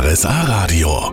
[0.00, 1.12] RSA Radio.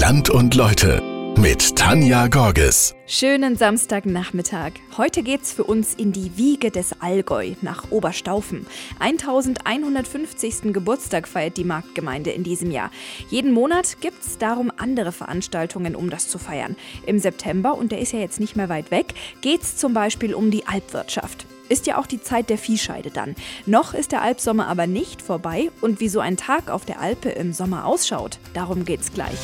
[0.00, 1.00] Land und Leute
[1.38, 2.96] mit Tanja Gorges.
[3.06, 4.72] Schönen Samstagnachmittag.
[4.96, 8.66] Heute geht's für uns in die Wiege des Allgäu nach Oberstaufen.
[8.98, 10.72] 1150.
[10.72, 12.90] Geburtstag feiert die Marktgemeinde in diesem Jahr.
[13.30, 16.74] Jeden Monat gibt's darum andere Veranstaltungen, um das zu feiern.
[17.06, 20.50] Im September, und der ist ja jetzt nicht mehr weit weg, geht's zum Beispiel um
[20.50, 21.46] die Alpwirtschaft.
[21.68, 23.34] Ist ja auch die Zeit der Viehscheide dann.
[23.66, 27.28] Noch ist der Alpsommer aber nicht vorbei und wie so ein Tag auf der Alpe
[27.28, 29.38] im Sommer ausschaut, darum geht's gleich.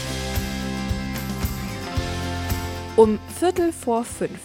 [2.96, 4.38] Um Viertel vor fünf,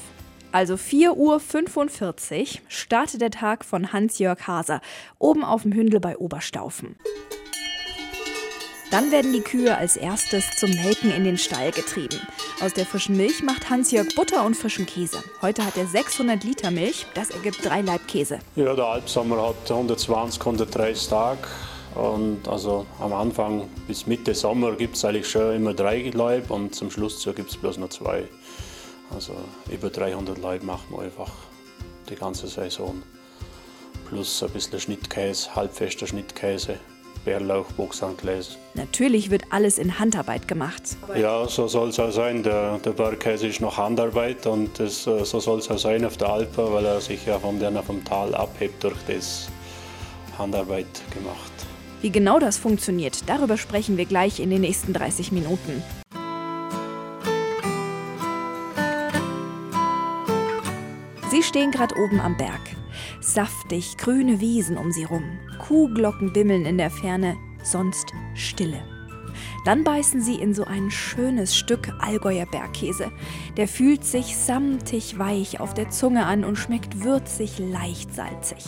[0.51, 4.81] also 4.45 Uhr, startet der Tag von Hans-Jörg Haser
[5.19, 6.95] oben auf dem Hündel bei Oberstaufen.
[8.91, 12.19] Dann werden die Kühe als erstes zum Melken in den Stall getrieben.
[12.59, 15.23] Aus der frischen Milch macht Hans-Jörg Butter und frischen Käse.
[15.43, 18.39] Heute hat er 600 Liter Milch, das ergibt drei Laib Käse.
[18.55, 21.41] Ja, der Alpsommer hat 120, 130 Tage.
[21.93, 26.73] Und also am Anfang bis Mitte Sommer gibt es eigentlich schon immer drei Laib und
[26.73, 28.27] zum Schluss gibt es bloß noch zwei.
[29.13, 29.33] Also
[29.71, 31.31] über 300 Laib machen wir einfach
[32.09, 33.03] die ganze Saison.
[34.07, 36.79] Plus ein bisschen Schnittkäse, halbfester Schnittkäse.
[37.25, 38.55] Bärlauch, Buchsandgläser.
[38.73, 40.83] Natürlich wird alles in Handarbeit gemacht.
[41.15, 42.43] Ja, so soll es auch sein.
[42.43, 46.17] Der, der Bergkäse ist noch Handarbeit und das, äh, so soll es auch sein auf
[46.17, 49.49] der Alpe, weil er sich ja von der vom Tal abhebt durch das
[50.37, 51.51] Handarbeit gemacht.
[52.01, 55.83] Wie genau das funktioniert, darüber sprechen wir gleich in den nächsten 30 Minuten.
[61.29, 62.78] Sie stehen gerade oben am Berg.
[63.21, 65.23] Saftig, grüne Wiesen um sie rum.
[65.59, 68.81] Kuhglocken bimmeln in der Ferne, sonst Stille.
[69.65, 73.11] Dann beißen sie in so ein schönes Stück Allgäuer Bergkäse.
[73.57, 78.65] Der fühlt sich samtig weich auf der Zunge an und schmeckt würzig leicht salzig.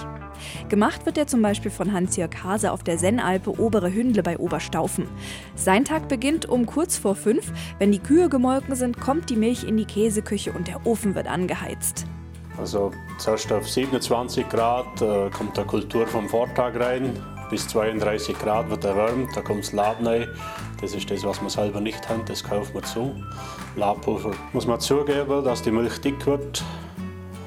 [0.69, 5.07] Gemacht wird er zum Beispiel von Hans-Jörg Hase auf der Sennalpe Obere Hündle bei Oberstaufen.
[5.55, 7.51] Sein Tag beginnt um kurz vor fünf.
[7.79, 11.27] Wenn die Kühe gemolken sind, kommt die Milch in die Käseküche und der Ofen wird
[11.27, 12.05] angeheizt.
[12.57, 17.17] Also zuerst auf 27 Grad äh, kommt der Kultur vom Vortag rein.
[17.49, 20.27] Bis 32 Grad wird erwärmt, da kommt das Lab rein.
[20.79, 23.13] Das ist das, was wir selber nicht haben, das kaufen wir zu.
[23.75, 26.63] Labpulver muss man zugeben, dass die Milch dick wird.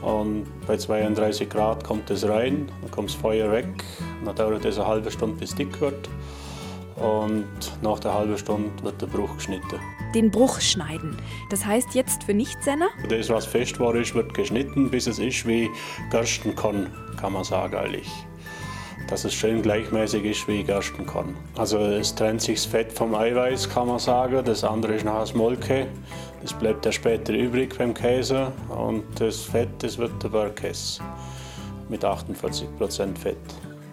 [0.03, 3.83] Und bei 32 Grad kommt es rein, dann kommt das Feuer weg.
[4.25, 6.09] Dann dauert es eine halbe Stunde, bis dick wird.
[6.97, 7.49] Und
[7.83, 9.81] nach der halben Stunde wird der Bruch geschnitten
[10.15, 11.17] den Bruch schneiden.
[11.51, 12.89] Das heißt jetzt für Nichtsenner?
[13.09, 15.71] Das, was fest war, ist, wird geschnitten, bis es ist wie
[16.11, 18.11] Gerstenkorn, kann man sagen eigentlich.
[19.09, 21.37] Dass es schön gleichmäßig ist wie Gerstenkorn.
[21.57, 24.43] Also es trennt sich das Fett vom Eiweiß, kann man sagen.
[24.45, 25.87] Das andere ist nachher das Molke.
[26.43, 28.53] Das bleibt ja später übrig beim Käse.
[28.69, 31.03] Und das Fett, das wird der Bergkäse
[31.89, 33.37] mit 48% Fett.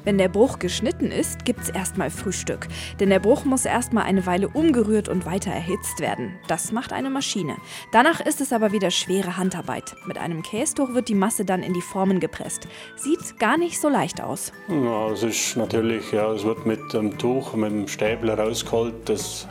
[0.03, 2.67] Wenn der Bruch geschnitten ist, gibt's erstmal Frühstück.
[2.99, 6.39] Denn der Bruch muss erstmal eine Weile umgerührt und weiter erhitzt werden.
[6.47, 7.57] Das macht eine Maschine.
[7.91, 9.95] Danach ist es aber wieder schwere Handarbeit.
[10.05, 12.67] Mit einem Kästuch wird die Masse dann in die Formen gepresst.
[12.95, 14.51] Sieht gar nicht so leicht aus.
[14.67, 19.07] Ja, es ist natürlich, ja, es wird mit dem Tuch, mit dem Stäbler rausgeholt.
[19.09, 19.47] Das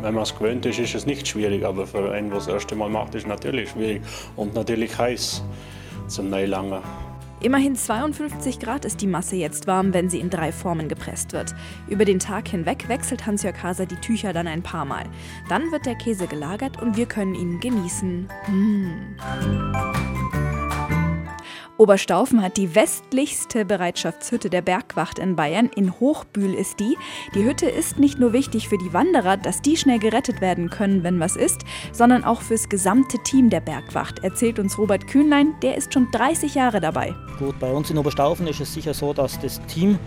[0.00, 2.76] wenn man es gewöhnt ist, ist es nicht schwierig, aber für einen, der das erste
[2.76, 4.02] Mal macht, ist es natürlich schwierig
[4.36, 5.42] und natürlich heiß
[6.06, 6.82] zum Neilangen.
[7.40, 11.54] Immerhin 52 Grad ist die Masse jetzt warm, wenn sie in drei Formen gepresst wird.
[11.88, 15.04] Über den Tag hinweg wechselt Hans-Jörg Haser die Tücher dann ein paar Mal.
[15.48, 18.28] Dann wird der Käse gelagert und wir können ihn genießen.
[18.48, 20.07] Mmh.
[21.78, 25.70] Oberstaufen hat die westlichste Bereitschaftshütte der Bergwacht in Bayern.
[25.76, 26.96] In Hochbühl ist die.
[27.36, 31.04] Die Hütte ist nicht nur wichtig für die Wanderer, dass die schnell gerettet werden können,
[31.04, 31.60] wenn was ist,
[31.92, 35.54] sondern auch fürs gesamte Team der Bergwacht, erzählt uns Robert Kühnlein.
[35.62, 37.14] Der ist schon 30 Jahre dabei.
[37.38, 40.00] Gut, bei uns in Oberstaufen ist es sicher so, dass das Team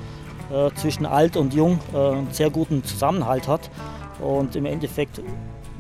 [0.51, 3.71] äh, zwischen alt und jung äh, einen sehr guten Zusammenhalt hat.
[4.19, 5.21] Und im Endeffekt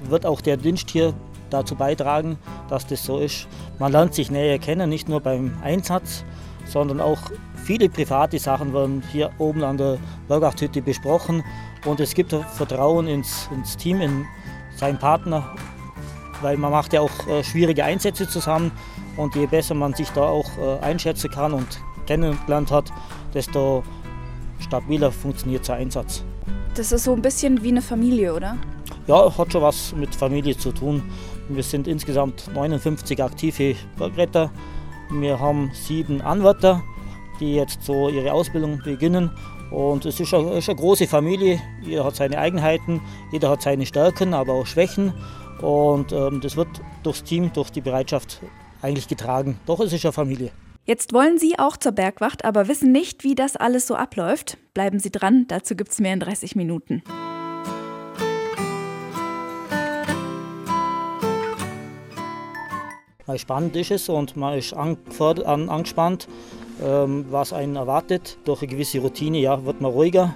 [0.05, 1.13] wird auch der Dienst hier
[1.53, 2.37] dazu beitragen,
[2.69, 3.47] dass das so ist.
[3.79, 6.23] Man lernt sich näher kennen, nicht nur beim Einsatz,
[6.65, 7.19] sondern auch
[7.63, 9.97] viele private Sachen werden hier oben an der
[10.27, 11.43] Bergachthütte besprochen.
[11.85, 14.25] Und es gibt Vertrauen ins, ins Team, in
[14.75, 15.55] seinen Partner,
[16.41, 18.71] weil man macht ja auch äh, schwierige Einsätze zusammen.
[19.17, 21.67] Und je besser man sich da auch äh, einschätzen kann und
[22.07, 22.91] kennengelernt hat,
[23.33, 23.83] desto
[24.59, 26.23] stabiler funktioniert der Einsatz.
[26.75, 28.57] Das ist so ein bisschen wie eine Familie, oder?
[29.07, 31.03] Ja, hat schon was mit Familie zu tun.
[31.49, 34.51] Wir sind insgesamt 59 aktive Bergretter.
[35.11, 36.83] Wir haben sieben Anwärter,
[37.39, 39.31] die jetzt so ihre Ausbildung beginnen.
[39.71, 41.61] Und es ist eine, ist eine große Familie.
[41.81, 43.01] Jeder hat seine Eigenheiten,
[43.31, 45.13] jeder hat seine Stärken, aber auch Schwächen.
[45.61, 46.69] Und ähm, das wird
[47.03, 48.41] durchs Team, durch die Bereitschaft
[48.81, 49.59] eigentlich getragen.
[49.65, 50.51] Doch es ist eine Familie.
[50.85, 54.57] Jetzt wollen Sie auch zur Bergwacht, aber wissen nicht, wie das alles so abläuft.
[54.73, 57.03] Bleiben Sie dran, dazu gibt es mehr in 30 Minuten.
[63.37, 66.27] Spannend ist es und man ist angespannt,
[66.83, 68.37] ähm, was einen erwartet.
[68.45, 70.35] Durch eine gewisse Routine ja, wird man ruhiger.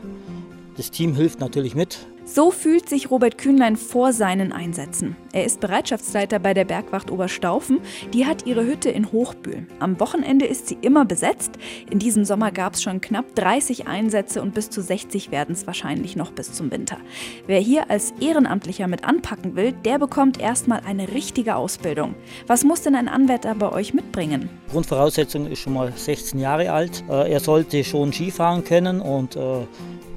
[0.78, 2.06] Das Team hilft natürlich mit.
[2.28, 5.16] So fühlt sich Robert Kühnlein vor seinen Einsätzen.
[5.32, 7.82] Er ist Bereitschaftsleiter bei der Bergwacht Oberstaufen.
[8.14, 9.68] Die hat ihre Hütte in Hochbühl.
[9.80, 11.52] Am Wochenende ist sie immer besetzt.
[11.92, 15.68] In diesem Sommer gab es schon knapp 30 Einsätze und bis zu 60 werden es
[15.68, 16.98] wahrscheinlich noch bis zum Winter.
[17.46, 22.16] Wer hier als Ehrenamtlicher mit anpacken will, der bekommt erstmal eine richtige Ausbildung.
[22.48, 24.50] Was muss denn ein Anwärter bei euch mitbringen?
[24.72, 27.04] Grundvoraussetzung ist schon mal 16 Jahre alt.
[27.08, 29.60] Äh, er sollte schon Skifahren können und äh,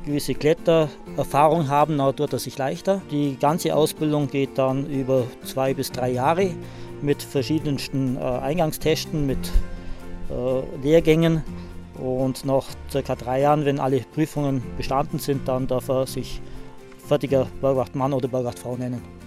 [0.09, 3.01] gewisse Klettererfahrung haben, dann tut er sich leichter.
[3.11, 6.51] Die ganze Ausbildung geht dann über zwei bis drei Jahre
[7.03, 9.39] mit verschiedensten äh, Eingangstesten, mit
[10.31, 11.43] äh, Lehrgängen.
[11.95, 16.41] Und nach circa drei Jahren, wenn alle Prüfungen bestanden sind, dann darf er sich
[17.07, 19.18] fertiger Bergwachtmann oder Bergwachtfrau nennen.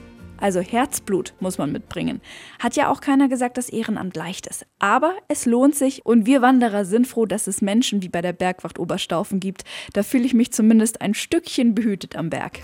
[0.41, 2.19] Also Herzblut muss man mitbringen.
[2.59, 4.65] Hat ja auch keiner gesagt, dass Ehrenamt leicht ist.
[4.79, 8.33] Aber es lohnt sich und wir Wanderer sind froh, dass es Menschen wie bei der
[8.33, 9.63] Bergwacht Oberstaufen gibt.
[9.93, 12.59] Da fühle ich mich zumindest ein Stückchen behütet am Berg.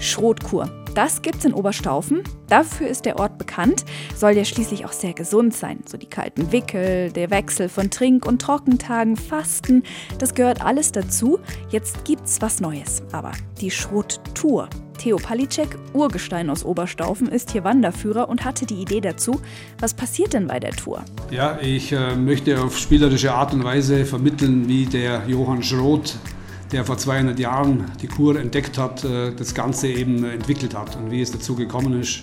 [0.00, 0.79] Schrotkur.
[0.94, 2.22] Das gibt's in Oberstaufen.
[2.48, 3.84] Dafür ist der Ort bekannt,
[4.16, 5.78] soll ja schließlich auch sehr gesund sein.
[5.86, 9.84] So die kalten Wickel, der Wechsel von Trink- und Trockentagen, Fasten,
[10.18, 11.38] das gehört alles dazu.
[11.68, 14.68] Jetzt gibt's was Neues, aber die Schrottour.
[14.98, 19.40] Theo Palicek, Urgestein aus Oberstaufen, ist hier Wanderführer und hatte die Idee dazu.
[19.78, 21.04] Was passiert denn bei der Tour?
[21.30, 26.16] Ja, ich äh, möchte auf spielerische Art und Weise vermitteln, wie der Johann Schroth
[26.72, 31.10] der vor 200 Jahren die Kur entdeckt hat, äh, das Ganze eben entwickelt hat und
[31.10, 32.22] wie es dazu gekommen ist,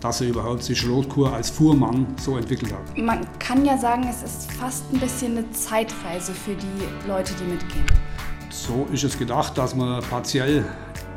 [0.00, 2.98] dass er überhaupt die Schrotkur als Fuhrmann so entwickelt hat.
[2.98, 7.44] Man kann ja sagen, es ist fast ein bisschen eine Zeitreise für die Leute, die
[7.44, 7.86] mitgehen.
[8.50, 10.64] So ist es gedacht, dass man partiell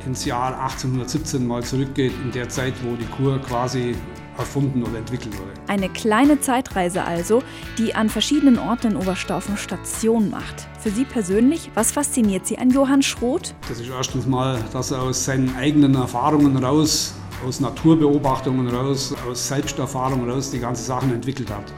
[0.05, 3.95] ins Jahr 1817 mal zurückgeht, in der Zeit, wo die Kur quasi
[4.39, 5.51] erfunden oder entwickelt wurde.
[5.67, 7.43] Eine kleine Zeitreise also,
[7.77, 10.67] die an verschiedenen Orten in Oberstaufen Station macht.
[10.79, 13.53] Für Sie persönlich, was fasziniert Sie an Johann Schroth?
[13.67, 17.13] Das ist erstens mal, dass er aus seinen eigenen Erfahrungen raus,
[17.45, 21.71] aus Naturbeobachtungen raus, aus Selbsterfahrungen raus die ganzen Sachen entwickelt hat.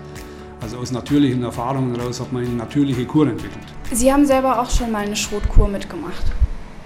[0.62, 3.66] Also aus natürlichen Erfahrungen raus hat man eine natürliche Kur entwickelt.
[3.92, 6.24] Sie haben selber auch schon mal eine Schrotkur mitgemacht.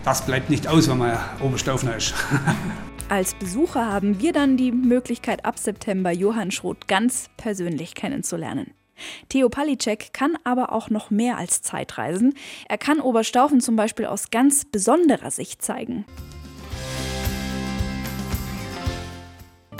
[0.05, 2.13] Das bleibt nicht aus, wenn man Oberstaufner ist.
[3.07, 8.73] Als Besucher haben wir dann die Möglichkeit, ab September Johann Schroth ganz persönlich kennenzulernen.
[9.29, 12.33] Theo Palicek kann aber auch noch mehr als Zeitreisen.
[12.67, 16.05] Er kann Oberstaufen zum Beispiel aus ganz besonderer Sicht zeigen.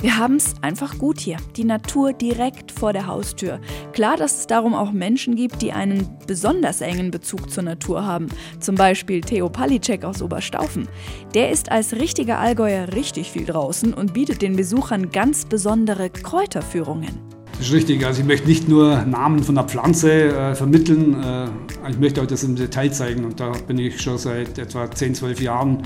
[0.00, 1.38] Wir haben es einfach gut hier.
[1.56, 3.60] Die Natur direkt vor der Haustür.
[3.92, 8.28] Klar, dass es darum auch Menschen gibt, die einen besonders engen Bezug zur Natur haben.
[8.60, 10.86] Zum Beispiel Theo Palicek aus Oberstaufen.
[11.34, 17.35] Der ist als richtiger Allgäuer richtig viel draußen und bietet den Besuchern ganz besondere Kräuterführungen.
[17.58, 18.04] Das ist richtig.
[18.04, 21.48] Also ich möchte nicht nur Namen von der Pflanze äh, vermitteln, äh,
[21.88, 23.24] ich möchte euch das im Detail zeigen.
[23.24, 25.82] Und da bin ich schon seit etwa 10, 12 Jahren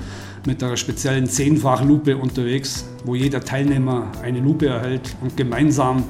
[0.46, 6.05] mit einer speziellen Zehnfachlupe unterwegs, wo jeder Teilnehmer eine Lupe erhält und gemeinsam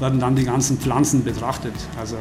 [0.00, 1.74] werden dann die ganzen Pflanzen betrachtet.
[1.98, 2.16] Also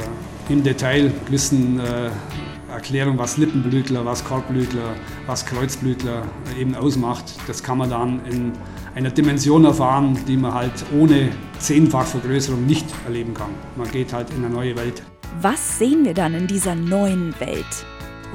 [0.48, 4.96] im Detail wissen äh, Erklärung, was Lippenblütler, was Korbblütler,
[5.28, 6.24] was Kreuzblütler
[6.60, 7.26] eben ausmacht.
[7.48, 8.54] Das kann man dann in
[8.96, 13.52] einer Dimension erfahren, die man halt ohne Zehnfachvergrößerung nicht erleben kann.
[13.76, 15.02] Man geht halt in eine neue Welt.
[15.42, 17.66] Was sehen wir dann in dieser neuen Welt?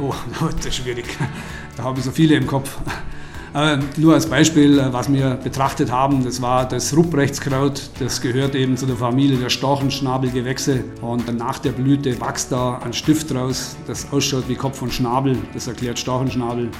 [0.00, 0.14] Oh,
[0.56, 1.06] das ist schwierig.
[1.76, 2.76] Da habe ich so viele im Kopf.
[3.52, 7.90] Äh, nur als Beispiel, äh, was wir betrachtet haben, das war das Rupprechtskraut.
[7.98, 10.84] Das gehört eben zu der Familie der Storchenschnabelgewächse.
[11.00, 15.36] Und nach der Blüte wächst da ein Stift raus, das ausschaut wie Kopf und Schnabel.
[15.52, 16.70] Das erklärt Storchenschnabel.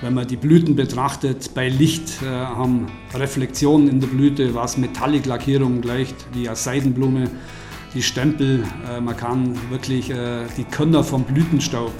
[0.00, 5.80] Wenn man die Blüten betrachtet, bei Licht äh, haben Reflexionen in der Blüte, was Metallic-Lackierungen
[5.80, 7.28] gleicht, wie eine Seidenblume.
[7.94, 11.92] Die Stempel, äh, man kann wirklich äh, die Körner vom Blütenstaub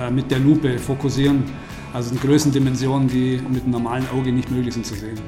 [0.00, 1.42] äh, mit der Lupe fokussieren.
[1.92, 5.20] Also in Größendimensionen, die mit einem normalen Auge nicht möglich sind zu sehen.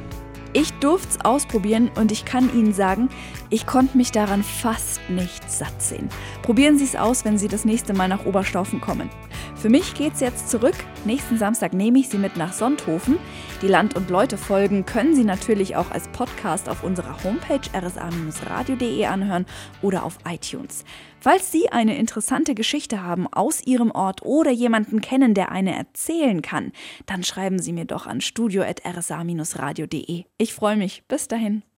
[0.54, 3.11] Ich durfte es ausprobieren und ich kann Ihnen sagen,
[3.50, 6.09] ich konnte mich daran fast nicht satt sehen.
[6.40, 9.11] Probieren Sie es aus, wenn Sie das nächste Mal nach Oberstaufen kommen.
[9.55, 10.75] Für mich geht's jetzt zurück.
[11.05, 13.19] Nächsten Samstag nehme ich Sie mit nach Sonthofen.
[13.62, 19.47] Die Land- und Leute-Folgen können Sie natürlich auch als Podcast auf unserer Homepage rsa-radio.de anhören
[19.83, 20.85] oder auf iTunes.
[21.21, 26.43] Falls Sie eine interessante Geschichte haben aus Ihrem Ort oder jemanden kennen, der eine erzählen
[26.43, 26.73] kann,
[27.07, 30.25] dann schreiben Sie mir doch an studio.rsa-radio.de.
[30.38, 31.03] Ich freue mich.
[31.09, 31.62] Bis dahin.